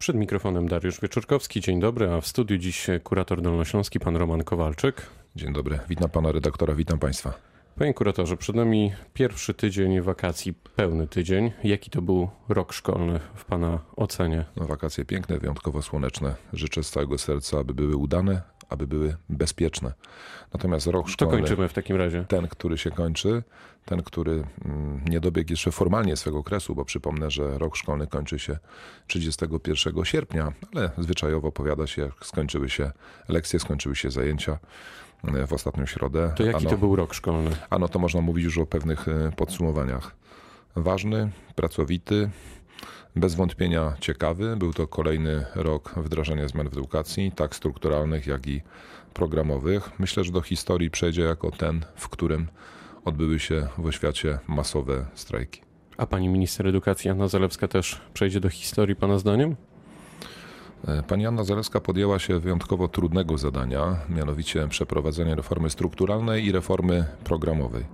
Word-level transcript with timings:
Przed 0.00 0.16
mikrofonem 0.16 0.68
Dariusz 0.68 1.00
Wieczorkowski. 1.00 1.60
Dzień 1.60 1.80
dobry, 1.80 2.10
a 2.10 2.20
w 2.20 2.26
studiu 2.26 2.58
dziś 2.58 2.86
kurator 3.04 3.42
dolnośląski, 3.42 4.00
pan 4.00 4.16
Roman 4.16 4.44
Kowalczyk. 4.44 5.06
Dzień 5.36 5.52
dobry, 5.52 5.78
witam 5.88 6.10
pana 6.10 6.32
redaktora, 6.32 6.74
witam 6.74 6.98
państwa. 6.98 7.32
Panie 7.78 7.94
kuratorze, 7.94 8.36
przed 8.36 8.56
nami 8.56 8.92
pierwszy 9.14 9.54
tydzień 9.54 10.00
wakacji, 10.00 10.54
pełny 10.76 11.06
tydzień. 11.06 11.52
Jaki 11.64 11.90
to 11.90 12.02
był 12.02 12.28
rok 12.48 12.72
szkolny 12.72 13.20
w 13.34 13.44
pana 13.44 13.78
ocenie? 13.96 14.44
No, 14.56 14.66
wakacje 14.66 15.04
piękne, 15.04 15.38
wyjątkowo 15.38 15.82
słoneczne. 15.82 16.34
Życzę 16.52 16.82
z 16.82 16.90
całego 16.90 17.18
serca, 17.18 17.58
aby 17.58 17.74
były 17.74 17.96
udane, 17.96 18.42
aby 18.70 18.86
były 18.86 19.16
bezpieczne. 19.28 19.92
Natomiast 20.52 20.86
rok 20.86 21.08
szkolny... 21.08 21.32
To 21.32 21.38
kończymy 21.38 21.68
w 21.68 21.72
takim 21.72 21.96
razie. 21.96 22.24
Ten, 22.28 22.48
który 22.48 22.78
się 22.78 22.90
kończy, 22.90 23.42
ten, 23.84 24.02
który 24.02 24.44
mm, 24.64 25.00
nie 25.08 25.20
dobiegł 25.20 25.52
jeszcze 25.52 25.72
formalnie 25.72 26.16
swego 26.16 26.38
okresu, 26.38 26.74
bo 26.74 26.84
przypomnę, 26.84 27.30
że 27.30 27.58
rok 27.58 27.76
szkolny 27.76 28.06
kończy 28.06 28.38
się 28.38 28.58
31 29.06 30.04
sierpnia, 30.04 30.52
ale 30.74 30.90
zwyczajowo 30.98 31.52
powiada 31.52 31.86
się, 31.86 32.02
jak 32.02 32.26
skończyły 32.26 32.68
się 32.70 32.90
lekcje, 33.28 33.60
skończyły 33.60 33.96
się 33.96 34.10
zajęcia 34.10 34.58
e, 35.24 35.46
w 35.46 35.52
ostatnią 35.52 35.86
środę. 35.86 36.32
To 36.36 36.44
jaki 36.44 36.58
ano, 36.58 36.70
to 36.70 36.78
był 36.78 36.96
rok 36.96 37.14
szkolny? 37.14 37.50
Ano 37.70 37.88
to 37.88 37.98
można 37.98 38.20
mówić 38.20 38.44
już 38.44 38.58
o 38.58 38.66
pewnych 38.66 39.08
e, 39.08 39.32
podsumowaniach. 39.36 40.16
Ważny, 40.76 41.30
pracowity, 41.54 42.30
bez 43.16 43.34
wątpienia 43.34 43.96
ciekawy. 44.00 44.56
Był 44.56 44.72
to 44.72 44.86
kolejny 44.86 45.44
rok 45.54 45.94
wdrażania 45.96 46.48
zmian 46.48 46.68
w 46.68 46.72
edukacji, 46.72 47.32
tak 47.32 47.56
strukturalnych, 47.56 48.26
jak 48.26 48.46
i 48.46 48.62
programowych. 49.14 49.90
Myślę, 49.98 50.24
że 50.24 50.32
do 50.32 50.40
historii 50.40 50.90
przejdzie 50.90 51.22
jako 51.22 51.50
ten, 51.50 51.84
w 51.96 52.08
którym 52.08 52.48
odbyły 53.04 53.38
się 53.38 53.66
w 53.78 53.86
oświacie 53.86 54.38
masowe 54.46 55.06
strajki. 55.14 55.62
A 55.96 56.06
pani 56.06 56.28
minister 56.28 56.66
edukacji 56.66 57.10
Anna 57.10 57.28
Zalewska 57.28 57.68
też 57.68 58.00
przejdzie 58.14 58.40
do 58.40 58.50
historii 58.50 58.96
pana 58.96 59.18
zdaniem? 59.18 59.56
E, 60.88 61.02
pani 61.02 61.26
Anna 61.26 61.44
Zalewska 61.44 61.80
podjęła 61.80 62.18
się 62.18 62.40
wyjątkowo 62.40 62.88
trudnego 62.88 63.38
zadania, 63.38 63.96
mianowicie 64.08 64.68
przeprowadzenia 64.68 65.34
reformy 65.34 65.70
strukturalnej 65.70 66.44
i 66.44 66.52
reformy 66.52 67.04
programowej. 67.24 67.84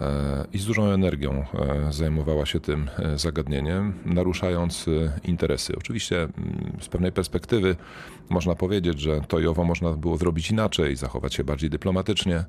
E, 0.00 0.46
I 0.52 0.58
z 0.58 0.66
dużą 0.66 0.86
energią 0.86 1.44
e, 1.54 1.92
zajmowała 1.92 2.46
się 2.46 2.60
tym 2.60 2.90
zagadnieniem, 3.16 3.92
naruszając 4.04 4.86
interesy. 5.24 5.76
Oczywiście 5.76 6.22
mm, 6.22 6.76
z 6.80 6.88
pewnej 6.88 7.12
perspektywy 7.12 7.76
można 8.28 8.54
powiedzieć, 8.54 9.00
że 9.00 9.20
to 9.20 9.40
i 9.40 9.46
owo 9.46 9.64
można 9.64 9.92
było 9.92 10.16
zrobić 10.16 10.50
inaczej, 10.50 10.96
zachować 10.96 11.34
się 11.34 11.44
bardziej 11.44 11.70
dyplomatycznie. 11.70 12.44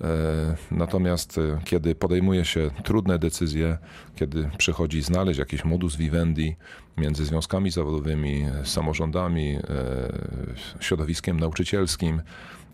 E, 0.00 0.56
natomiast 0.70 1.38
e, 1.38 1.60
kiedy 1.64 1.94
podejmuje 1.94 2.44
się 2.44 2.70
trudne 2.84 3.18
decyzje, 3.18 3.78
kiedy 4.16 4.50
przychodzi 4.58 5.02
znaleźć 5.02 5.38
jakiś 5.38 5.64
modus 5.64 5.96
vivendi 5.96 6.56
między 6.96 7.24
związkami 7.24 7.70
zawodowymi, 7.70 8.46
samorządami, 8.64 9.56
e, 9.56 9.60
środowiskiem 10.80 11.40
nauczycielskim, 11.40 12.22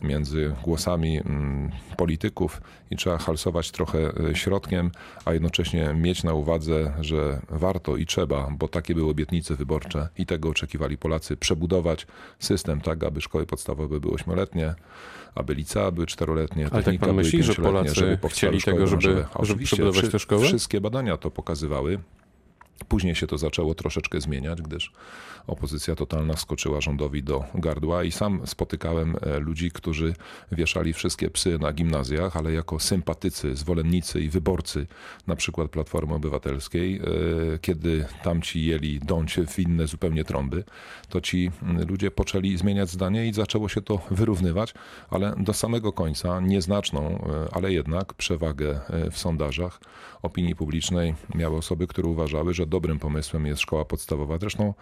między 0.05 0.55
głosami 0.62 1.19
mm, 1.19 1.70
polityków 1.97 2.60
i 2.91 2.97
trzeba 2.97 3.19
halsować 3.19 3.70
trochę 3.70 4.12
środkiem, 4.34 4.91
a 5.24 5.33
jednocześnie 5.33 5.94
mieć 5.94 6.24
na 6.24 6.34
uwadze, 6.34 6.92
że 7.00 7.41
warto 7.48 7.96
i 7.96 8.06
trzeba, 8.06 8.50
bo 8.58 8.69
takie 8.69 8.94
były 8.94 9.11
obietnice 9.11 9.56
wyborcze 9.56 10.08
i 10.19 10.27
tego 10.27 10.48
oczekiwali 10.48 10.98
Polacy, 10.98 11.36
przebudować 11.36 12.06
system 12.38 12.80
tak, 12.80 13.05
aby 13.05 13.20
szkoły 13.20 13.46
podstawowe 13.46 14.00
były 14.00 14.14
ośmioletnie, 14.14 14.74
aby 15.34 15.55
licea 15.55 15.91
były 15.91 16.06
czteroletnie, 16.06 16.68
Ale 16.72 16.83
tak 16.83 16.98
pan 16.98 17.14
myśli, 17.14 17.42
że 17.42 17.55
Polacy 17.55 17.94
żeby 17.94 18.18
chcieli 18.28 18.62
tego, 18.62 18.86
żeby, 18.86 19.24
żeby 19.42 19.64
przebudować 19.64 20.08
te 20.08 20.18
szkoły? 20.18 20.46
Wszystkie 20.46 20.80
badania 20.80 21.16
to 21.16 21.30
pokazywały. 21.30 21.98
Później 22.89 23.14
się 23.14 23.27
to 23.27 23.39
zaczęło 23.39 23.75
troszeczkę 23.75 24.20
zmieniać, 24.20 24.62
gdyż 24.62 24.92
opozycja 25.47 25.94
totalna 25.94 26.36
skoczyła 26.36 26.80
rządowi 26.80 27.22
do 27.22 27.44
gardła 27.55 28.05
i 28.05 28.12
sam 28.12 28.47
spotykałem 28.47 29.17
e, 29.22 29.39
ludzi, 29.39 29.70
którzy 29.70 30.14
wieszali 30.53 30.92
wszystkie 30.92 31.30
psy 31.30 31.58
na 31.58 31.72
gimnazjach, 31.72 32.36
ale 32.36 32.52
jako 32.52 32.80
sympatycy, 32.80 33.57
zwolennicy 33.57 34.20
i 34.20 34.29
wyborcy 34.29 34.86
na 35.27 35.36
przykład 35.36 35.70
Platformy 35.70 36.14
Obywatelskiej, 36.14 36.96
e, 36.96 37.01
kiedy 37.58 38.07
tamci 38.23 38.64
jeli 38.64 39.01
dąć 39.01 39.39
w 39.48 39.58
inne 39.58 39.86
zupełnie 39.86 40.24
trąby, 40.24 40.64
to 41.08 41.20
ci 41.20 41.51
ludzie 41.89 42.11
poczęli 42.11 42.57
zmieniać 42.57 42.90
zdanie 42.90 43.27
i 43.27 43.33
zaczęło 43.33 43.68
się 43.68 43.83
to 43.83 44.01
wyrównywać, 44.11 44.74
ale 45.11 45.34
do 45.39 45.52
samego 45.52 45.92
końca 45.92 46.40
nieznaczną, 46.40 47.01
e, 47.01 47.55
ale 47.55 47.73
jednak 47.73 48.14
przewagę 48.14 48.80
w 49.11 49.18
sondażach 49.18 49.80
opinii 50.23 50.57
publicznej 50.57 51.14
miały 51.34 51.57
osoby, 51.57 51.86
które 51.86 52.08
uważały, 52.08 52.55
że 52.55 52.64
dobrym 52.67 52.98
pomysłem 52.98 53.47
jest 53.47 53.61
szkoła 53.61 53.85
podstawowa. 53.85 54.39
Zresztą 54.39 54.75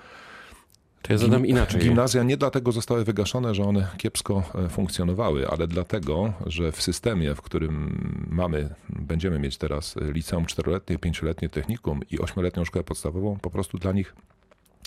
to 1.03 1.13
ja 1.13 1.19
zadam 1.19 1.47
inaczej. 1.47 1.81
Gimnazja 1.81 2.23
nie 2.23 2.37
dlatego 2.37 2.73
zostały 2.73 3.05
wygaszone, 3.05 3.55
że 3.55 3.65
one 3.65 3.89
kiepsko 3.97 4.43
e, 4.55 4.69
funkcjonowały, 4.69 5.49
ale 5.49 5.67
dlatego, 5.67 6.33
że 6.47 6.73
w 6.73 6.83
systemie, 6.83 7.35
w 7.35 7.43
którym 7.43 8.27
mamy, 8.31 8.75
będziemy 8.89 9.39
mieć 9.39 9.59
teraz 9.59 9.97
liceum 10.01 10.47
czteroletnie, 10.47 10.99
pięcioletnie 10.99 11.49
technikum 11.49 12.01
i 12.11 12.19
ośmioletnią 12.19 12.65
szkołę 12.65 12.85
podstawową, 12.85 13.39
po 13.39 13.51
prostu 13.51 13.79
dla 13.79 13.93
nich 13.93 14.15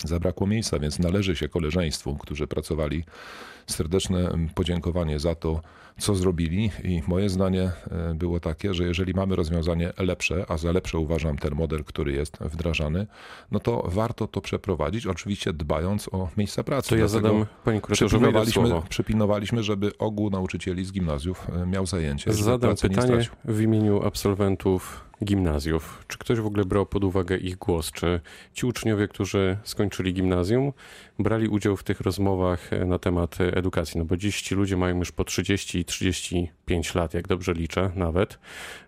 zabrakło 0.04 0.46
miejsca, 0.46 0.78
więc 0.78 0.98
należy 0.98 1.36
się 1.36 1.48
koleżeństwu, 1.48 2.16
którzy 2.16 2.46
pracowali, 2.46 3.04
serdeczne 3.66 4.30
podziękowanie 4.54 5.18
za 5.18 5.34
to, 5.34 5.60
co 5.98 6.14
zrobili. 6.14 6.70
I 6.84 7.02
moje 7.06 7.28
zdanie 7.28 7.62
e, 7.90 8.14
było 8.14 8.40
takie, 8.40 8.74
że 8.74 8.84
jeżeli 8.84 9.14
mamy 9.14 9.36
rozwiązanie 9.36 9.92
lepsze, 9.98 10.44
a 10.48 10.56
za 10.56 10.72
lepsze 10.72 10.98
uważam 10.98 11.38
ten 11.38 11.54
model, 11.54 11.84
który 11.84 12.12
jest 12.12 12.36
wdrażany, 12.40 13.06
no 13.50 13.60
to 13.60 13.84
warto 13.88 14.26
to 14.26 14.40
przeprowadzić, 14.40 15.06
oczywiście 15.06 15.52
dbając 15.52 16.08
o 16.12 16.28
miejsca 16.36 16.64
pracy. 16.64 16.88
To 16.88 16.96
ja 16.96 17.08
zadam, 17.08 17.46
panie 17.64 17.80
kuratorze, 17.80 18.06
przypilnowaliśmy, 18.06 18.82
przypilnowaliśmy, 18.88 19.62
żeby 19.62 19.98
ogół 19.98 20.30
nauczycieli 20.30 20.84
z 20.84 20.92
gimnazjów 20.92 21.46
e, 21.62 21.66
miał 21.66 21.86
zajęcie. 21.86 22.32
Zadam 22.32 22.76
pytanie 22.76 23.28
w 23.44 23.60
imieniu 23.60 24.02
absolwentów 24.02 25.05
gimnazjów. 25.24 26.04
Czy 26.08 26.18
ktoś 26.18 26.40
w 26.40 26.46
ogóle 26.46 26.64
brał 26.64 26.86
pod 26.86 27.04
uwagę 27.04 27.36
ich 27.36 27.56
głos? 27.56 27.92
Czy 27.92 28.20
ci 28.52 28.66
uczniowie, 28.66 29.08
którzy 29.08 29.56
skończyli 29.64 30.14
gimnazjum, 30.14 30.72
brali 31.18 31.48
udział 31.48 31.76
w 31.76 31.82
tych 31.82 32.00
rozmowach 32.00 32.72
e, 32.72 32.84
na 32.84 32.98
temat 32.98 33.38
edukacji? 33.40 33.98
No 33.98 34.04
bo 34.04 34.16
dziś 34.16 34.42
ci 34.42 34.54
ludzie 34.54 34.76
mają 34.76 34.98
już 34.98 35.12
po 35.12 35.24
30 35.24 35.78
i 35.78 35.84
35 35.84 36.94
lat, 36.94 37.14
jak 37.14 37.28
dobrze 37.28 37.54
liczę 37.54 37.90
nawet. 37.94 38.38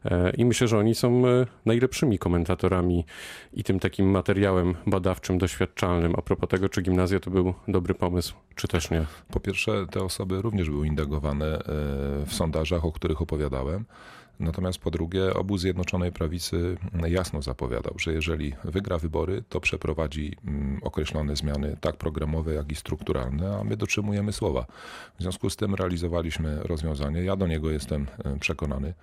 E, 0.05 0.31
I 0.31 0.44
myślę, 0.44 0.69
że 0.69 0.78
oni 0.78 0.94
są 0.94 1.27
e, 1.27 1.47
najlepszymi 1.66 2.19
komentatorami 2.19 3.05
i 3.53 3.65
tym 3.65 3.81
takim 3.81 4.10
materiałem 4.10 4.75
badawczym, 4.87 5.39
doświadczalnym 5.39 6.15
a 6.19 6.22
propos 6.22 6.49
tego, 6.49 6.69
czy 6.69 6.83
gimnazja 6.83 7.21
to 7.21 7.31
był 7.31 7.55
dobry 7.69 7.95
pomysł, 7.95 8.34
czy 8.55 8.69
też 8.69 8.91
nie. 8.91 9.05
Po 9.31 9.41
pierwsze, 9.41 9.87
te 9.91 10.03
osoby 10.03 10.43
również 10.43 10.71
były 10.71 10.87
indagowane 10.87 11.59
w 12.27 12.34
sondażach, 12.34 12.84
o 12.84 12.93
których 12.93 13.22
opowiadałem. 13.22 13.84
Natomiast 14.41 14.78
po 14.78 14.91
drugie, 14.91 15.34
obóz 15.34 15.60
Zjednoczonej 15.60 16.12
Prawicy 16.12 16.76
jasno 17.09 17.43
zapowiadał, 17.43 17.94
że 17.99 18.12
jeżeli 18.12 18.54
wygra 18.65 18.99
wybory, 18.99 19.43
to 19.49 19.60
przeprowadzi 19.60 20.37
mm, 20.44 20.81
określone 20.82 21.37
zmiany, 21.37 21.76
tak 21.81 21.97
programowe, 21.97 22.54
jak 22.54 22.72
i 22.72 22.75
strukturalne, 22.75 23.59
a 23.59 23.65
my 23.65 23.77
dotrzymujemy 23.77 24.32
słowa. 24.32 24.66
W 25.19 25.22
związku 25.22 25.50
z 25.50 25.56
tym 25.56 25.75
realizowaliśmy 25.75 26.62
rozwiązanie. 26.62 27.22
Ja 27.22 27.37
do 27.37 27.47
niego 27.47 27.71
jestem 27.71 28.06
e, 28.25 28.38
przekonany. 28.38 28.94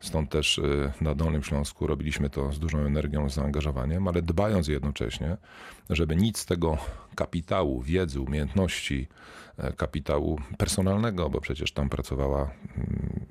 Stąd 0.00 0.30
też 0.30 0.58
e, 0.58 0.92
na 1.00 1.14
Dolnym 1.14 1.42
Śląsku 1.42 1.86
robiliśmy 1.86 2.30
to 2.30 2.52
z 2.52 2.58
dużą 2.58 2.78
energią, 2.78 3.30
z 3.30 3.34
zaangażowaniem, 3.34 4.08
ale 4.08 4.22
dbając 4.22 4.68
jednocześnie, 4.68 5.36
żeby 5.90 6.16
nic 6.16 6.38
z 6.38 6.46
tego 6.46 6.78
kapitału, 7.14 7.82
wiedzy, 7.82 8.20
umiejętności, 8.20 9.08
e, 9.58 9.72
kapitału 9.72 10.40
personalnego, 10.58 11.30
bo 11.30 11.40
przecież 11.40 11.72
tam 11.72 11.88
pracowała 11.88 12.40
mm, 12.76 13.23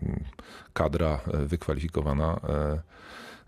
kadra 0.73 1.19
e, 1.33 1.37
wykwalifikowana, 1.37 2.39
e, 2.49 2.79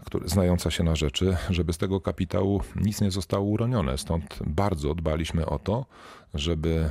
który, 0.06 0.30
znająca 0.30 0.72
się 0.72 0.84
na 0.84 0.96
rzeczy, 0.96 1.38
żeby 1.50 1.74
z 1.74 1.78
tego 1.78 2.02
kapitału 2.02 2.62
nic 2.76 3.02
nie 3.02 3.12
zostało 3.12 3.46
uronione. 3.46 3.98
Stąd 3.98 4.40
bardzo 4.46 4.96
dbaliśmy 4.96 5.46
o 5.46 5.60
to, 5.60 5.86
żeby 6.34 6.90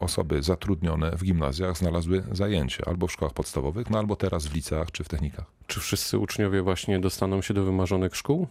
osoby 0.00 0.42
zatrudnione 0.42 1.10
w 1.16 1.24
gimnazjach 1.24 1.76
znalazły 1.78 2.24
zajęcie 2.32 2.84
albo 2.86 3.06
w 3.06 3.12
szkołach 3.12 3.34
podstawowych, 3.34 3.90
no 3.90 3.98
albo 3.98 4.16
teraz 4.16 4.46
w 4.46 4.54
liceach 4.54 4.90
czy 4.90 5.04
w 5.04 5.08
technikach. 5.08 5.44
Czy 5.66 5.80
wszyscy 5.80 6.18
uczniowie 6.18 6.62
właśnie 6.62 7.00
dostaną 7.00 7.42
się 7.42 7.54
do 7.54 7.64
wymarzonych 7.64 8.16
szkół? 8.16 8.46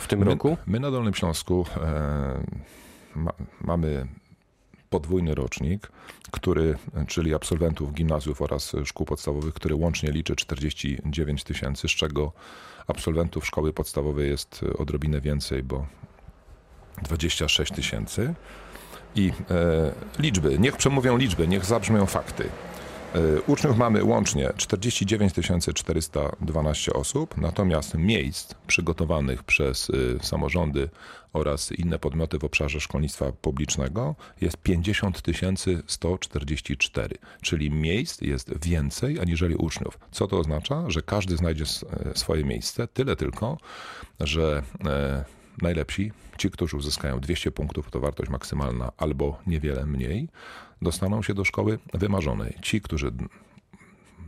w 0.00 0.06
tym 0.06 0.18
my, 0.18 0.24
roku? 0.24 0.56
My 0.66 0.80
na 0.80 0.90
Dolnym 0.90 1.14
Śląsku 1.14 1.66
e, 1.76 2.42
ma, 3.14 3.32
mamy 3.60 4.06
podwójny 4.90 5.34
rocznik, 5.34 5.92
który, 6.30 6.78
czyli 7.08 7.34
absolwentów 7.34 7.92
gimnazjów 7.92 8.42
oraz 8.42 8.72
szkół 8.84 9.06
podstawowych, 9.06 9.54
który 9.54 9.74
łącznie 9.74 10.12
liczy 10.12 10.36
49 10.36 11.44
tysięcy, 11.44 11.88
z 11.88 11.90
czego 11.90 12.32
absolwentów 12.86 13.46
szkoły 13.46 13.72
podstawowej 13.72 14.30
jest 14.30 14.60
odrobinę 14.78 15.20
więcej, 15.20 15.62
bo 15.62 15.86
26 17.02 17.72
tysięcy. 17.72 18.34
I 19.14 19.32
e, 19.50 19.92
liczby, 20.18 20.58
niech 20.58 20.76
przemówią 20.76 21.16
liczby, 21.16 21.48
niech 21.48 21.64
zabrzmią 21.64 22.06
fakty. 22.06 22.48
Y, 23.16 23.42
Uczniów 23.46 23.76
mamy 23.76 24.04
łącznie 24.04 24.50
49 24.56 25.32
412 25.74 26.92
osób, 26.92 27.36
natomiast 27.36 27.94
miejsc 27.94 28.54
przygotowanych 28.66 29.42
przez 29.42 29.90
y, 29.90 30.18
samorządy 30.22 30.88
oraz 31.32 31.72
inne 31.72 31.98
podmioty 31.98 32.38
w 32.38 32.44
obszarze 32.44 32.80
szkolnictwa 32.80 33.32
publicznego 33.32 34.14
jest 34.40 34.56
50 34.56 35.22
144, 35.86 37.16
czyli 37.42 37.70
miejsc 37.70 38.20
jest 38.20 38.66
więcej 38.66 39.20
aniżeli 39.20 39.54
uczniów. 39.56 39.98
Co 40.10 40.26
to 40.26 40.38
oznacza? 40.38 40.84
Że 40.90 41.02
każdy 41.02 41.36
znajdzie 41.36 41.64
e, 41.64 42.18
swoje 42.18 42.44
miejsce, 42.44 42.88
tyle 42.88 43.16
tylko, 43.16 43.58
że 44.20 44.62
najlepsi, 45.62 46.12
ci, 46.38 46.50
którzy 46.50 46.76
uzyskają 46.76 47.20
200 47.20 47.50
punktów, 47.50 47.90
to 47.90 48.00
wartość 48.00 48.30
maksymalna, 48.30 48.92
albo 48.96 49.38
niewiele 49.46 49.86
mniej, 49.86 50.28
dostaną 50.82 51.22
się 51.22 51.34
do 51.34 51.44
szkoły 51.44 51.78
wymarzonej. 51.94 52.54
Ci, 52.62 52.80
którzy 52.80 53.12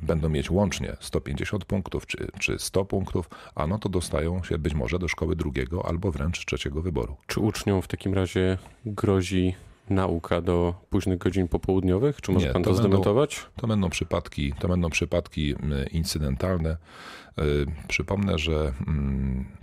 będą 0.02 0.29
mieć 0.29 0.50
łącznie 0.50 0.96
150 1.00 1.64
punktów 1.64 2.06
czy, 2.06 2.29
czy 2.38 2.58
100 2.58 2.84
punktów, 2.84 3.31
a 3.55 3.67
no 3.67 3.79
to 3.79 3.88
dostają 3.88 4.43
się 4.43 4.58
być 4.58 4.75
może 4.75 4.99
do 4.99 5.08
szkoły 5.08 5.37
drugiego 5.37 5.87
albo 5.87 6.12
wręcz 6.12 6.46
trzeciego 6.46 6.82
wyboru. 6.82 7.17
Czy 7.26 7.40
uczniom 7.40 7.82
w 7.82 7.88
takim 7.88 8.14
razie 8.14 8.58
grozi 8.87 9.55
nauka 9.93 10.41
do 10.41 10.75
późnych 10.91 11.19
godzin 11.19 11.49
popołudniowych? 11.49 12.21
Czy 12.21 12.33
może 12.33 12.47
Nie, 12.47 12.53
pan 12.53 12.62
to 12.62 12.71
to, 12.71 12.75
będą- 12.75 12.89
zdementować? 12.89 13.47
To 13.56 13.67
będą 13.67 13.91
przypadki, 13.91 14.53
to 14.59 14.69
będą 14.69 14.91
przypadki 14.91 15.55
incydentalne. 15.93 16.77
Y, 17.41 17.67
Przypomnę, 17.89 18.39
że 18.39 18.73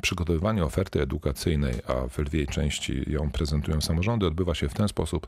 przygotowywanie 0.02 0.64
oferty 0.64 1.02
edukacyjnej, 1.02 1.74
a 1.88 2.08
w 2.08 2.18
lwiej 2.20 2.48
części 2.48 3.12
ją 3.12 3.32
prezentują 3.32 3.82
samorządy, 3.82 4.28
odbywa 4.28 4.56
się 4.56 4.70
w 4.70 4.74
ten 4.74 4.88
sposób, 4.88 5.28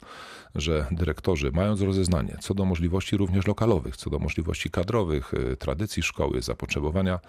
że 0.55 0.87
dyrektorzy, 0.91 1.51
mając 1.53 1.81
rozeznanie 1.81 2.37
co 2.39 2.53
do 2.53 2.65
możliwości 2.65 3.17
również 3.17 3.47
lokalowych, 3.47 3.97
co 3.97 4.09
do 4.09 4.19
możliwości 4.19 4.69
kadrowych, 4.69 5.33
y, 5.33 5.57
tradycji 5.57 6.03
szkoły, 6.03 6.41
zapotrzebowania, 6.41 7.19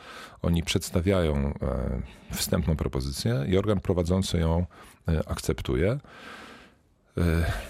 oni 0.42 0.62
przedstawiają 0.62 1.34
e, 1.36 1.54
wstępną 2.34 2.76
propozycję 2.76 3.44
i 3.48 3.56
organ 3.58 3.80
prowadzący 3.80 4.38
ją 4.38 4.66
e, 5.08 5.28
akceptuje. 5.28 5.98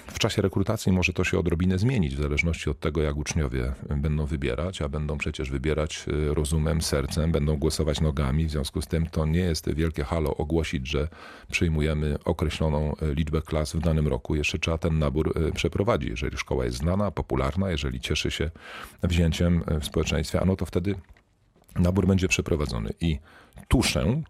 W 0.07 0.19
czasie 0.19 0.43
rekrutacji 0.43 0.93
może 0.93 1.13
to 1.13 1.25
się 1.25 1.39
odrobinę 1.39 1.79
zmienić, 1.79 2.17
w 2.17 2.23
zależności 2.23 2.71
od 2.71 2.81
tego, 2.81 3.03
jak 3.03 3.17
uczniowie 3.17 3.73
będą 3.97 4.27
wybierać, 4.27 4.83
a 4.83 4.89
będą 4.89 5.19
przecież 5.19 5.51
wybierać 5.51 6.05
y, 6.09 6.35
rozumem, 6.35 6.83
sercem, 6.83 7.33
będą 7.33 7.57
głosować 7.57 8.01
nogami. 8.01 8.47
W 8.47 8.51
związku 8.51 8.83
z 8.83 8.87
tym 8.87 9.07
to 9.07 9.27
nie 9.27 9.41
jest 9.41 9.75
wielkie 9.75 10.05
halo 10.05 10.37
ogłosić, 10.37 10.89
że 10.89 11.09
przyjmujemy 11.51 12.19
określoną 12.25 12.93
y, 13.03 13.15
liczbę 13.15 13.43
klas 13.43 13.73
w 13.73 13.81
danym 13.81 14.09
roku. 14.09 14.35
Jeszcze 14.35 14.59
trzeba 14.59 14.79
ten 14.79 14.99
nabór 14.99 15.39
y, 15.49 15.53
przeprowadzić. 15.53 16.11
Jeżeli 16.11 16.37
szkoła 16.37 16.65
jest 16.65 16.77
znana, 16.77 17.11
popularna, 17.11 17.71
jeżeli 17.71 18.01
cieszy 18.01 18.31
się 18.31 18.51
wzięciem 19.03 19.65
w 19.81 19.85
społeczeństwie, 19.85 20.41
a 20.41 20.45
no 20.45 20.57
to 20.57 20.67
wtedy 20.67 20.95
nabór 21.77 22.07
będzie 22.07 22.29
przeprowadzony. 22.29 22.91
I 23.01 23.19
tuszę, 23.69 24.23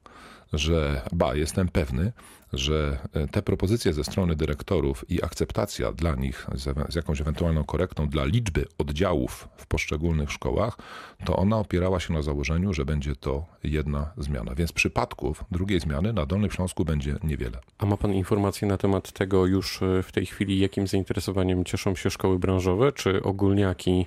że, 0.53 1.03
ba, 1.13 1.35
jestem 1.35 1.69
pewny, 1.69 2.13
że 2.53 2.99
e, 3.13 3.29
te 3.29 3.43
propozycje 3.43 3.93
ze 3.93 4.05
strony 4.05 4.37
dyrektorów 4.37 5.05
i 5.11 5.23
akceptacja 5.25 5.93
dla 5.93 6.15
nich 6.15 6.47
z, 6.55 6.93
z 6.93 6.95
jakąś 6.95 7.21
ewentualną 7.21 7.65
korektą 7.65 8.09
dla 8.09 8.25
liczby 8.25 8.65
oddziałów 8.79 9.49
w 9.57 9.67
poszczególnych 9.67 10.33
szkołach, 10.33 10.79
to 11.25 11.37
ona 11.37 11.59
opierała 11.59 12.01
się 12.01 12.13
na 12.13 12.23
założeniu, 12.23 12.73
że 12.73 12.85
będzie 12.85 13.17
to 13.17 13.45
jedna 13.65 14.13
zmiana. 14.17 14.55
Więc 14.55 14.73
przypadków 14.73 15.45
drugiej 15.51 15.81
zmiany 15.81 16.13
na 16.13 16.27
Dolnym 16.27 16.51
Śląsku 16.51 16.85
będzie 16.85 17.17
niewiele. 17.23 17.59
A 17.79 17.87
ma 17.87 17.97
pan 17.97 18.15
informacje 18.15 18.69
na 18.69 18.79
temat 18.79 19.13
tego 19.13 19.47
już 19.47 19.83
e, 19.83 20.03
w 20.03 20.13
tej 20.13 20.27
chwili, 20.27 20.59
jakim 20.59 20.87
zainteresowaniem 20.87 21.65
cieszą 21.65 21.95
się 21.95 22.11
szkoły 22.11 22.39
branżowe, 22.39 22.93
czy 22.93 23.23
ogólniaki 23.23 24.07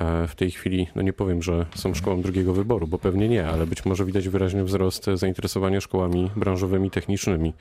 e, 0.00 0.28
w 0.28 0.34
tej 0.34 0.50
chwili, 0.50 0.86
no 0.96 1.02
nie 1.02 1.12
powiem, 1.12 1.42
że 1.42 1.66
są 1.74 1.94
szkołą 1.94 2.22
drugiego 2.22 2.54
wyboru, 2.54 2.86
bo 2.86 2.98
pewnie 2.98 3.28
nie, 3.28 3.48
ale 3.48 3.66
być 3.66 3.84
może 3.84 4.04
widać 4.04 4.28
wyraźny 4.28 4.64
wzrost 4.64 5.06
zainteresowania 5.14 5.80
szkołami 5.80 6.30
branżowymi, 6.36 6.90
technicznymi. 6.90 7.52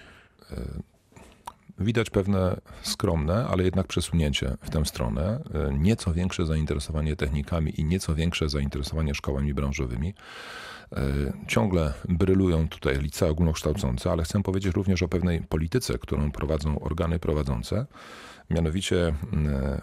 Widać 1.79 2.09
pewne 2.09 2.61
skromne, 2.81 3.47
ale 3.47 3.63
jednak 3.63 3.87
przesunięcie 3.87 4.57
w 4.61 4.69
tę 4.69 4.85
stronę. 4.85 5.39
E, 5.69 5.73
Nieco 5.73 6.13
większe 6.13 6.45
zainteresowanie 6.45 7.15
technikami 7.15 7.81
i 7.81 7.85
nieco 7.85 8.15
większe 8.15 8.49
zainteresowanie 8.49 9.15
szkołami 9.15 9.53
branżowymi. 9.53 10.13
E, 10.91 10.97
Ciągle 11.47 11.93
brylują 12.09 12.67
tutaj 12.67 12.99
licea 12.99 13.27
ogólnokształcące, 13.27 14.11
ale 14.11 14.23
chcę 14.23 14.43
powiedzieć 14.43 14.75
również 14.75 15.03
o 15.03 15.07
pewnej 15.07 15.41
polityce, 15.41 15.97
którą 15.97 16.31
prowadzą 16.31 16.79
organy 16.79 17.19
prowadzące. 17.19 17.85
Mianowicie 18.49 19.13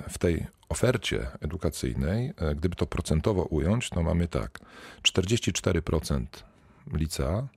w 0.08 0.18
tej 0.18 0.46
ofercie 0.68 1.26
edukacyjnej, 1.40 2.32
e, 2.36 2.54
gdyby 2.54 2.76
to 2.76 2.86
procentowo 2.86 3.42
ująć, 3.42 3.90
to 3.90 4.02
mamy 4.02 4.28
tak: 4.28 4.60
44% 5.02 6.44
licea, 6.92 7.48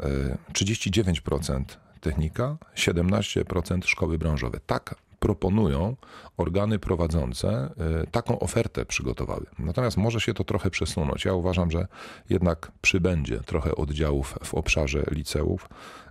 e, 0.00 0.38
39% 0.52 1.83
technika, 2.04 2.56
17% 2.76 3.84
szkoły 3.84 4.18
branżowe. 4.18 4.60
Tak 4.66 4.94
proponują 5.24 5.96
organy 6.36 6.78
prowadzące, 6.78 7.70
y, 8.02 8.06
taką 8.10 8.38
ofertę 8.38 8.84
przygotowały. 8.84 9.46
Natomiast 9.58 9.96
może 9.96 10.20
się 10.20 10.34
to 10.34 10.44
trochę 10.44 10.70
przesunąć. 10.70 11.24
Ja 11.24 11.34
uważam, 11.34 11.70
że 11.70 11.86
jednak 12.30 12.72
przybędzie 12.80 13.40
trochę 13.40 13.74
oddziałów 13.74 14.38
w 14.44 14.54
obszarze 14.54 15.04
liceów, 15.10 15.68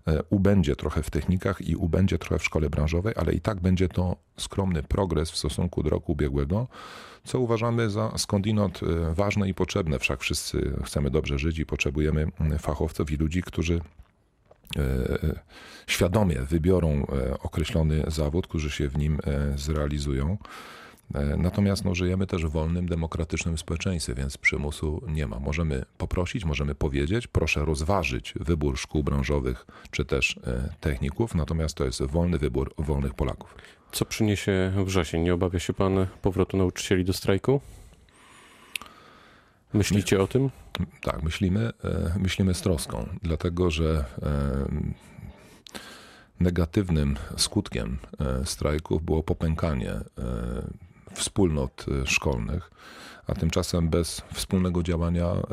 y, 0.07 0.19
ubędzie 0.29 0.75
trochę 0.75 1.03
w 1.03 1.09
technikach 1.09 1.61
i 1.61 1.75
ubędzie 1.75 2.17
trochę 2.17 2.39
w 2.39 2.43
szkole 2.43 2.69
branżowej, 2.69 3.13
ale 3.17 3.33
i 3.33 3.41
tak 3.41 3.59
będzie 3.61 3.89
to 3.89 4.15
skromny 4.37 4.83
progres 4.83 5.31
w 5.31 5.37
stosunku 5.37 5.83
do 5.83 5.89
roku 5.89 6.11
ubiegłego, 6.11 6.67
co 7.23 7.39
uważamy 7.39 7.89
za 7.89 8.17
skądinąd 8.17 8.83
y, 8.83 9.13
ważne 9.13 9.49
i 9.49 9.53
potrzebne. 9.53 9.99
Wszak 9.99 10.21
wszyscy 10.21 10.73
chcemy 10.83 11.09
dobrze 11.09 11.39
żyć 11.39 11.59
i 11.59 11.65
potrzebujemy 11.65 12.27
fachowców 12.59 13.11
i 13.11 13.17
ludzi, 13.17 13.41
którzy 13.43 13.75
e, 13.75 14.02
świadomie 15.87 16.35
wybiorą 16.35 16.89
e, 16.89 17.39
określony 17.39 18.03
zawód, 18.07 18.47
którzy 18.47 18.71
się 18.71 18.87
w 18.89 18.97
nim 18.97 19.19
e, 19.23 19.57
zrealizują. 19.57 20.37
E, 21.15 21.37
Natomiast 21.37 21.85
no, 21.85 21.95
żyjemy 21.95 22.27
też 22.27 22.45
w 22.45 22.49
wolnym, 22.49 22.87
demokratycznym 22.87 23.57
społeczeństwie, 23.57 24.13
więc 24.13 24.37
przymusu 24.37 25.01
nie 25.07 25.27
ma. 25.27 25.39
Możemy 25.39 25.85
poprosić, 25.97 26.45
możemy 26.45 26.75
powiedzieć, 26.75 27.27
proszę 27.27 27.65
rozważyć 27.65 28.33
wybór 28.39 28.77
szkół 28.77 29.03
branżowych 29.03 29.65
czy 29.91 30.05
też 30.05 30.39
e, 30.47 30.69
techników, 30.79 31.35
natomiast 31.35 31.75
to 31.75 31.85
jest 31.85 32.03
wolny 32.03 32.37
wybór 32.37 32.73
wolnych 32.77 33.13
Polaków. 33.13 33.55
Co 33.91 34.05
przyniesie 34.05 34.71
wrzesień? 34.85 35.21
Nie 35.21 35.33
obawia 35.33 35.59
się 35.59 35.73
pan 35.73 36.07
powrotu 36.21 36.57
nauczycieli 36.57 37.05
do 37.05 37.13
strajku? 37.13 37.61
Myślicie 39.73 40.21
o 40.21 40.27
tym? 40.27 40.49
Tak, 41.01 41.23
myślimy, 41.23 41.71
e, 41.83 42.19
myślimy 42.19 42.53
z 42.53 42.61
troską, 42.61 43.09
dlatego 43.21 43.71
że 43.71 44.05
e, 44.21 44.65
negatywnym 46.39 47.15
skutkiem 47.37 47.97
e, 48.19 48.45
strajków 48.45 49.03
było 49.03 49.23
popękanie 49.23 49.93
wspólnot 51.13 51.85
e, 52.01 52.07
szkolnych, 52.07 52.71
a 53.27 53.33
tymczasem 53.35 53.89
bez 53.89 54.21
wspólnego 54.33 54.83
działania 54.83 55.25
e, 55.25 55.43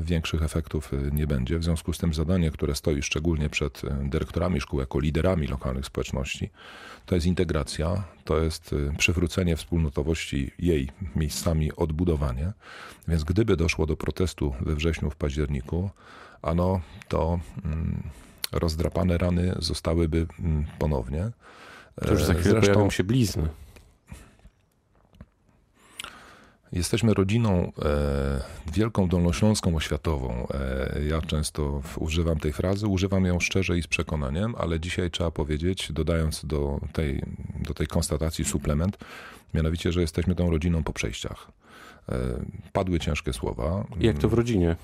większych 0.00 0.42
efektów 0.42 0.94
e, 0.94 0.96
nie 1.12 1.26
będzie. 1.26 1.58
W 1.58 1.64
związku 1.64 1.92
z 1.92 1.98
tym 1.98 2.14
zadanie, 2.14 2.50
które 2.50 2.74
stoi 2.74 3.02
szczególnie 3.02 3.48
przed 3.48 3.82
dyrektorami 4.02 4.60
szkół 4.60 4.80
jako 4.80 5.00
liderami 5.00 5.46
lokalnych 5.46 5.86
społeczności, 5.86 6.50
to 7.06 7.14
jest 7.14 7.26
integracja, 7.26 8.04
to 8.24 8.38
jest 8.38 8.74
przywrócenie 8.98 9.56
wspólnotowości 9.56 10.50
jej 10.58 10.88
miejscami 11.16 11.72
odbudowanie. 11.72 12.52
Więc 13.08 13.24
gdyby 13.24 13.56
doszło 13.56 13.86
do 13.86 13.96
protestu 13.96 14.54
we 14.60 14.74
wrześniu, 14.74 15.10
w 15.10 15.16
październiku, 15.16 15.90
ano 16.42 16.80
to 17.08 17.40
mm, 17.64 18.02
rozdrapane 18.52 19.18
rany 19.18 19.54
zostałyby 19.58 20.26
mm, 20.40 20.64
ponownie. 20.78 21.30
To 22.06 22.12
już 22.12 22.24
za 22.24 22.34
chwilę 22.34 22.60
pojawią 22.60 22.90
się 22.90 23.04
blizny. 23.04 23.48
Jesteśmy 26.78 27.14
rodziną 27.14 27.72
e, 27.84 28.72
wielką 28.72 29.08
dolnośląską 29.08 29.76
oświatową. 29.76 30.46
E, 30.50 31.04
ja 31.04 31.22
często 31.22 31.82
używam 31.96 32.38
tej 32.38 32.52
frazy, 32.52 32.86
używam 32.86 33.24
ją 33.24 33.40
szczerze 33.40 33.78
i 33.78 33.82
z 33.82 33.86
przekonaniem, 33.86 34.54
ale 34.58 34.80
dzisiaj 34.80 35.10
trzeba 35.10 35.30
powiedzieć, 35.30 35.92
dodając 35.92 36.44
do 36.44 36.80
tej, 36.92 37.22
do 37.60 37.74
tej 37.74 37.86
konstatacji 37.86 38.44
suplement, 38.44 38.98
mianowicie, 39.54 39.92
że 39.92 40.00
jesteśmy 40.00 40.34
tą 40.34 40.50
rodziną 40.50 40.82
po 40.82 40.92
przejściach. 40.92 41.50
E, 42.08 42.18
padły 42.72 42.98
ciężkie 42.98 43.32
słowa. 43.32 43.84
Jak 44.00 44.18
to 44.18 44.28
w 44.28 44.34
rodzinie? 44.34 44.76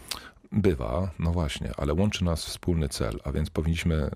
Bywa, 0.52 1.10
no 1.18 1.32
właśnie, 1.32 1.70
ale 1.76 1.94
łączy 1.94 2.24
nas 2.24 2.44
wspólny 2.44 2.88
cel, 2.88 3.20
a 3.24 3.32
więc 3.32 3.50
powinniśmy 3.50 3.94
e, 3.94 4.10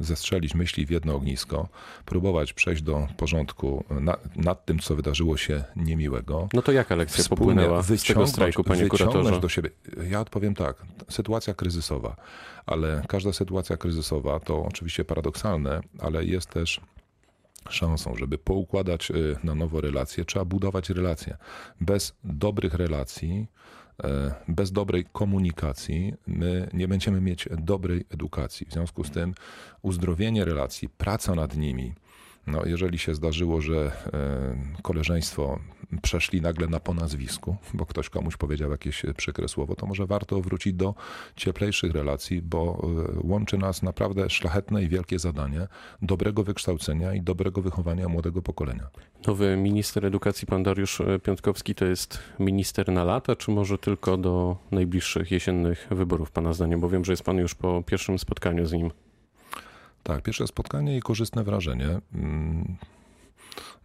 zestrzelić 0.00 0.54
myśli 0.54 0.86
w 0.86 0.90
jedno 0.90 1.14
ognisko, 1.14 1.68
próbować 2.04 2.52
przejść 2.52 2.82
do 2.82 3.08
porządku 3.16 3.84
na, 3.90 4.16
nad 4.36 4.64
tym, 4.64 4.78
co 4.78 4.96
wydarzyło 4.96 5.36
się 5.36 5.64
niemiłego. 5.76 6.48
No 6.52 6.62
to 6.62 6.72
jaka 6.72 6.94
lekcja 6.96 7.24
popłynęła 7.28 7.82
z 7.82 8.02
tego 8.02 8.26
strajku, 8.26 8.64
panie 8.64 8.86
kuratorze? 8.88 9.40
do 9.40 9.48
siebie. 9.48 9.70
Ja 10.10 10.20
odpowiem 10.20 10.54
tak, 10.54 10.76
sytuacja 11.08 11.54
kryzysowa, 11.54 12.16
ale 12.66 13.02
każda 13.08 13.32
sytuacja 13.32 13.76
kryzysowa 13.76 14.40
to 14.40 14.64
oczywiście 14.64 15.04
paradoksalne, 15.04 15.80
ale 15.98 16.24
jest 16.24 16.50
też 16.50 16.80
szansą, 17.68 18.16
żeby 18.16 18.38
poukładać 18.38 19.10
y, 19.10 19.36
na 19.44 19.54
nowo 19.54 19.80
relacje, 19.80 20.24
trzeba 20.24 20.44
budować 20.44 20.90
relacje. 20.90 21.36
Bez 21.80 22.16
dobrych 22.24 22.74
relacji, 22.74 23.46
bez 24.48 24.72
dobrej 24.72 25.04
komunikacji, 25.12 26.14
my 26.26 26.70
nie 26.72 26.88
będziemy 26.88 27.20
mieć 27.20 27.48
dobrej 27.58 28.04
edukacji. 28.10 28.66
W 28.66 28.72
związku 28.72 29.04
z 29.04 29.10
tym 29.10 29.34
uzdrowienie 29.82 30.44
relacji, 30.44 30.88
praca 30.88 31.34
nad 31.34 31.56
nimi, 31.56 31.94
no, 32.46 32.66
jeżeli 32.66 32.98
się 32.98 33.14
zdarzyło, 33.14 33.60
że 33.60 33.92
e, 34.76 34.82
koleżeństwo 34.82 35.58
przeszli 36.02 36.40
nagle 36.40 36.66
na 36.66 36.80
po 36.80 36.94
nazwisku, 36.94 37.56
bo 37.74 37.86
ktoś 37.86 38.08
komuś 38.08 38.36
powiedział 38.36 38.70
jakieś 38.70 39.02
przykre 39.16 39.48
słowo, 39.48 39.74
to 39.74 39.86
może 39.86 40.06
warto 40.06 40.40
wrócić 40.40 40.74
do 40.74 40.94
cieplejszych 41.36 41.92
relacji, 41.92 42.42
bo 42.42 42.88
e, 43.24 43.28
łączy 43.28 43.58
nas 43.58 43.82
naprawdę 43.82 44.30
szlachetne 44.30 44.82
i 44.82 44.88
wielkie 44.88 45.18
zadanie 45.18 45.66
dobrego 46.02 46.44
wykształcenia 46.44 47.14
i 47.14 47.22
dobrego 47.22 47.62
wychowania 47.62 48.08
młodego 48.08 48.42
pokolenia. 48.42 48.88
Nowy 49.26 49.56
minister 49.56 50.06
edukacji, 50.06 50.46
pan 50.46 50.62
Dariusz 50.62 51.00
e, 51.00 51.18
Piątkowski, 51.18 51.74
to 51.74 51.84
jest 51.84 52.18
minister 52.38 52.92
na 52.92 53.04
lata, 53.04 53.36
czy 53.36 53.50
może 53.50 53.78
tylko 53.78 54.16
do 54.16 54.56
najbliższych 54.70 55.30
jesiennych 55.30 55.86
wyborów, 55.90 56.30
pana 56.30 56.52
zdaniem? 56.52 56.80
Bo 56.80 56.88
wiem, 56.88 57.04
że 57.04 57.12
jest 57.12 57.22
pan 57.22 57.36
już 57.36 57.54
po 57.54 57.82
pierwszym 57.86 58.18
spotkaniu 58.18 58.66
z 58.66 58.72
nim. 58.72 58.90
Tak, 60.02 60.22
pierwsze 60.22 60.46
spotkanie 60.46 60.96
i 60.96 61.00
korzystne 61.00 61.44
wrażenie. 61.44 62.00
Mm, 62.14 62.76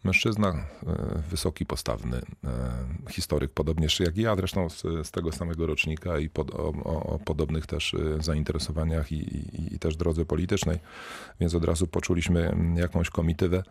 mężczyzna 0.04 0.50
e, 0.50 1.22
wysoki, 1.30 1.66
postawny, 1.66 2.18
e, 2.44 3.12
historyk, 3.12 3.52
podobnie 3.52 3.88
jak 4.00 4.18
ja, 4.18 4.36
zresztą 4.36 4.70
z, 4.70 4.82
z 4.82 5.12
tego 5.12 5.32
samego 5.32 5.68
rocznika 5.68 6.20
i 6.20 6.30
pod, 6.30 6.52
o, 6.56 6.68
o, 6.68 7.20
podobnych 7.20 7.66
też 7.66 7.94
e, 7.94 8.24
zainteresowaniach 8.24 9.12
i, 9.12 9.16
i, 9.16 9.76
i 9.76 9.80
też 9.80 9.96
drodze 9.96 10.26
politycznej, 10.26 10.80
więc 11.40 11.56
od 11.56 11.66
razu 11.66 11.88
poczuliśmy 11.88 12.50
mm, 12.50 12.78
jakąś 12.78 13.10
komitywę. 13.10 13.64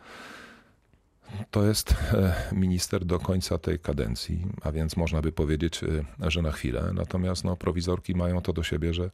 To 1.50 1.64
jest 1.64 1.92
e, 1.92 2.34
minister 2.52 3.04
do 3.04 3.18
końca 3.18 3.58
tej 3.58 3.78
kadencji, 3.78 4.46
a 4.62 4.72
więc 4.72 4.96
można 4.96 5.22
by 5.22 5.32
powiedzieć, 5.32 5.80
e, 5.84 6.30
że 6.30 6.42
na 6.42 6.52
chwilę. 6.52 6.90
Natomiast 6.94 7.44
no, 7.44 7.56
prowizorki 7.56 8.14
mają 8.14 8.40
to 8.40 8.52
do 8.52 8.62
siebie, 8.62 8.94
że, 8.94 9.10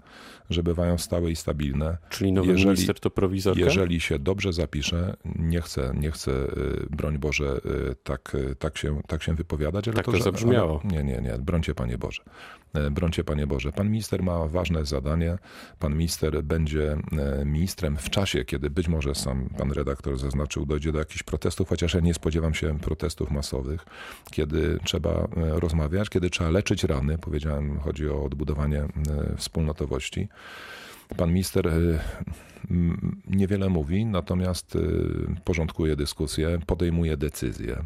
że 0.51 0.63
bywają 0.63 0.99
stałe 0.99 1.31
i 1.31 1.37
stabilne. 1.37 1.99
Czyli 2.11 2.33
nowy 2.33 2.49
jeżeli, 2.49 2.67
minister 2.67 3.01
to 3.01 3.11
prowizorka? 3.11 3.61
Jeżeli 3.61 4.01
się 4.01 4.19
dobrze 4.19 4.53
zapisze, 4.53 5.17
nie 5.25 5.61
chcę, 5.61 5.93
nie 5.95 6.11
chcę 6.11 6.33
e, 6.33 6.47
broń 6.91 7.19
Boże, 7.19 7.61
tak, 8.03 8.37
tak, 8.59 8.79
się, 8.79 9.03
tak 9.07 9.23
się 9.23 9.35
wypowiadać. 9.35 9.89
Ale 9.89 9.97
tak 9.97 10.05
to, 10.05 10.13
to 10.13 10.23
zabrzmiało. 10.23 10.81
Ale, 10.85 10.93
nie, 10.93 11.05
nie, 11.05 11.21
nie, 11.21 11.39
brońcie 11.39 11.75
Panie 11.75 11.99
Boże. 11.99 12.23
Brońcie 12.91 13.25
Panie 13.25 13.47
Boże. 13.47 13.73
Pan 13.73 13.91
minister 13.91 14.23
ma 14.23 14.47
ważne 14.47 14.85
zadanie. 14.85 15.39
Pan 15.79 15.97
minister 15.97 16.43
będzie 16.43 16.97
ministrem 17.45 17.97
w 17.97 18.11
czasie, 18.11 18.45
kiedy 18.45 18.71
być 18.71 18.89
może 18.89 19.15
sam 19.15 19.49
pan 19.59 19.73
redaktor 19.73 20.19
zaznaczył, 20.19 20.67
dojdzie 20.67 20.93
do 20.93 20.99
jakichś 20.99 21.23
protestów, 21.23 21.69
chociaż 21.69 21.95
ja 21.95 22.01
nie 22.01 22.10
spodziewam 22.15 22.55
się 22.55 22.79
protestów 22.79 23.31
masowych, 23.31 23.87
kiedy 24.31 24.79
trzeba 24.85 25.11
e, 25.11 25.29
rozmawiać, 25.61 26.09
kiedy 26.09 26.31
trzeba 26.31 26.51
leczyć 26.51 26.85
rany. 26.85 27.19
Powiedziałem, 27.19 27.81
chodzi 27.81 28.09
o 28.09 28.25
odbudowanie 28.25 28.79
e, 28.81 28.89
wspólnotowości. 29.37 30.29
Pan 31.17 31.29
minister 31.29 31.69
e, 31.69 31.73
niewiele 33.27 33.69
mówi, 33.69 34.07
natomiast 34.07 34.79
porządkuje 35.45 35.97
dyskusję, 35.97 36.59
podejmuje 36.67 37.17
decyzje. 37.17 37.85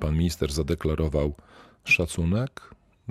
Pan 0.00 0.16
minister 0.16 0.52
zadeklarował 0.52 1.34
szacunek, 1.84 2.60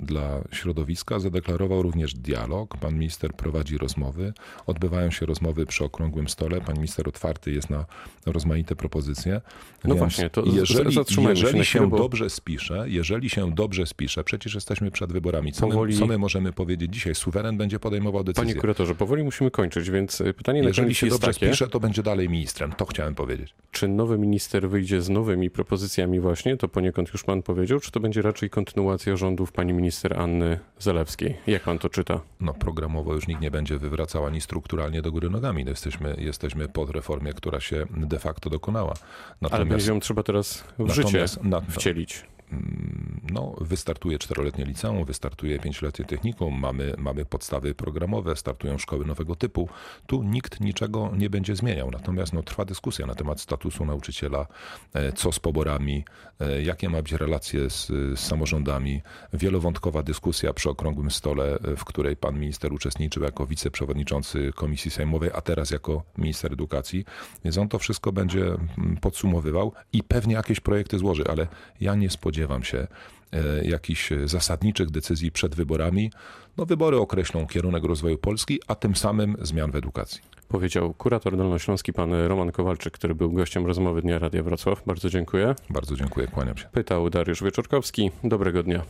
dla 0.02 0.44
środowiska, 0.52 1.18
zadeklarował 1.18 1.82
również 1.82 2.14
dialog. 2.14 2.76
Pan 2.76 2.94
minister 2.94 3.32
prowadzi 3.32 3.78
rozmowy, 3.78 4.32
odbywają 4.66 5.10
się 5.10 5.26
rozmowy 5.26 5.66
przy 5.66 5.84
okrągłym 5.84 6.28
stole. 6.28 6.60
Pan 6.60 6.74
minister 6.74 7.08
otwarty 7.08 7.52
jest 7.52 7.70
na 7.70 7.84
rozmaite 8.26 8.76
propozycje. 8.76 9.40
No 9.84 9.88
Więc 9.88 9.98
właśnie, 9.98 10.30
to 10.30 10.42
jeżeli, 10.46 10.96
jeżeli 11.28 11.58
się, 11.58 11.64
się 11.64 11.90
bo... 11.90 11.98
dobrze 11.98 12.30
spisze, 12.30 12.84
jeżeli 12.88 13.30
się 13.30 13.54
dobrze 13.54 13.86
spisze, 13.86 14.24
przecież 14.24 14.54
jesteśmy 14.54 14.90
przed 14.90 15.12
wyborami. 15.12 15.52
Co, 15.52 15.66
powoli... 15.66 15.94
my, 15.94 15.98
co 15.98 16.06
my 16.06 16.18
możemy 16.18 16.52
powiedzieć 16.52 16.94
dzisiaj? 16.94 17.14
Suweren 17.14 17.56
będzie 17.56 17.78
podejmował 17.78 18.24
decyzję. 18.24 18.48
Panie 18.48 18.60
kuratorze, 18.60 18.94
powoli 18.94 19.24
musimy 19.24 19.50
kończyć, 19.50 19.90
więc 19.90 20.20
y, 20.20 20.34
pytanie 20.34 20.62
na 20.62 20.68
Jeżeli 20.68 20.94
się 20.94 21.06
dobrze 21.06 21.26
takie, 21.26 21.46
spisze, 21.46 21.68
to 21.68 21.80
będzie 21.80 22.02
dalej 22.02 22.28
ministrem. 22.28 22.72
To 22.72 22.86
chciałem 22.86 23.14
powiedzieć. 23.14 23.54
Czy 23.70 23.88
nowy 23.88 24.18
minister 24.18 24.68
wyjdzie 24.68 25.02
z 25.02 25.08
nowymi 25.08 25.50
propozycjami 25.50 26.20
właśnie? 26.20 26.56
To 26.56 26.68
poniekąd 26.68 27.12
już 27.12 27.24
pan 27.24 27.42
powiedział, 27.42 27.80
czy 27.80 27.90
to 27.90 28.00
będzie 28.00 28.22
raczej 28.22 28.50
kontynuacja 28.50 29.16
rządów 29.16 29.52
pani 29.52 29.72
minister 29.72 29.91
minister 29.92 30.20
Anny 30.20 30.58
Zalewskiej. 30.78 31.36
Jak 31.46 31.62
pan 31.62 31.78
to 31.78 31.88
czyta? 31.88 32.20
No 32.40 32.54
programowo 32.54 33.14
już 33.14 33.26
nikt 33.26 33.40
nie 33.40 33.50
będzie 33.50 33.78
wywracał 33.78 34.26
ani 34.26 34.40
strukturalnie 34.40 35.02
do 35.02 35.12
góry 35.12 35.30
nogami. 35.30 35.64
No, 35.64 35.70
jesteśmy, 35.70 36.14
jesteśmy 36.18 36.68
pod 36.68 36.90
reformie, 36.90 37.32
która 37.32 37.60
się 37.60 37.86
de 37.90 38.18
facto 38.18 38.50
dokonała. 38.50 38.94
Natomiast, 39.40 39.88
Ale 39.88 39.94
ją 39.94 40.00
trzeba 40.00 40.22
teraz 40.22 40.64
w 40.78 40.90
życie 40.90 41.24
wcielić 41.68 42.24
no, 43.32 43.54
wystartuje 43.60 44.18
czteroletnie 44.18 44.64
liceum, 44.64 45.04
wystartuje 45.04 45.58
pięcioletnie 45.58 46.04
technikum, 46.04 46.60
mamy, 46.60 46.94
mamy 46.98 47.24
podstawy 47.24 47.74
programowe, 47.74 48.36
startują 48.36 48.78
szkoły 48.78 49.06
nowego 49.06 49.36
typu. 49.36 49.68
Tu 50.06 50.22
nikt 50.22 50.60
niczego 50.60 51.10
nie 51.16 51.30
będzie 51.30 51.56
zmieniał. 51.56 51.90
Natomiast 51.90 52.32
no, 52.32 52.42
trwa 52.42 52.64
dyskusja 52.64 53.06
na 53.06 53.14
temat 53.14 53.40
statusu 53.40 53.84
nauczyciela, 53.84 54.46
e, 54.94 55.12
co 55.12 55.32
z 55.32 55.38
poborami, 55.38 56.04
e, 56.40 56.62
jakie 56.62 56.88
ma 56.88 57.02
być 57.02 57.12
relacje 57.12 57.70
z, 57.70 57.86
z 57.86 58.18
samorządami. 58.18 59.02
Wielowątkowa 59.32 60.02
dyskusja 60.02 60.52
przy 60.52 60.70
okrągłym 60.70 61.10
stole, 61.10 61.58
e, 61.58 61.76
w 61.76 61.84
której 61.84 62.16
pan 62.16 62.38
minister 62.38 62.72
uczestniczył 62.72 63.22
jako 63.22 63.46
wiceprzewodniczący 63.46 64.52
Komisji 64.54 64.90
Sejmowej, 64.90 65.30
a 65.34 65.40
teraz 65.40 65.70
jako 65.70 66.02
minister 66.18 66.52
edukacji. 66.52 67.04
Więc 67.44 67.58
on 67.58 67.68
to 67.68 67.78
wszystko 67.78 68.12
będzie 68.12 68.44
mm, 68.44 68.96
podsumowywał 69.00 69.72
i 69.92 70.02
pewnie 70.02 70.34
jakieś 70.34 70.60
projekty 70.60 70.98
złoży, 70.98 71.24
ale 71.28 71.46
ja 71.80 71.94
nie 71.94 72.10
spodziewam 72.10 72.41
spodziewam 72.42 72.64
się 72.64 72.86
e, 73.32 73.64
jakichś 73.64 74.10
zasadniczych 74.24 74.90
decyzji 74.90 75.32
przed 75.32 75.54
wyborami. 75.54 76.10
No, 76.56 76.66
wybory 76.66 76.96
określą 76.96 77.46
kierunek 77.46 77.84
rozwoju 77.84 78.18
Polski, 78.18 78.60
a 78.68 78.74
tym 78.74 78.96
samym 78.96 79.36
zmian 79.40 79.70
w 79.70 79.76
edukacji. 79.76 80.20
Powiedział 80.48 80.94
kurator 80.94 81.36
dolnośląski 81.36 81.92
pan 81.92 82.12
Roman 82.12 82.52
Kowalczyk, 82.52 82.92
który 82.92 83.14
był 83.14 83.32
gościem 83.32 83.66
rozmowy 83.66 84.02
Dnia 84.02 84.18
Radia 84.18 84.42
Wrocław. 84.42 84.82
Bardzo 84.86 85.10
dziękuję. 85.10 85.54
Bardzo 85.70 85.96
dziękuję, 85.96 86.26
kłaniam 86.26 86.56
się. 86.56 86.68
Pytał 86.72 87.10
Dariusz 87.10 87.42
Wieczorkowski. 87.42 88.10
Dobrego 88.24 88.62
dnia. 88.62 88.82